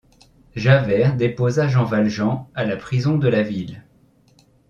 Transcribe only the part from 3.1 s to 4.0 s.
de la ville.